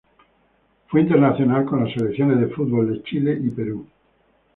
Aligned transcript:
Fue 0.87 1.01
internacional 1.01 1.63
con 1.63 1.83
las 1.85 1.93
selecciones 1.93 2.39
de 2.39 2.47
fútbol 2.47 2.91
de 2.91 3.03
Chile 3.03 3.39
y 3.39 3.51
Perú. 3.51 3.85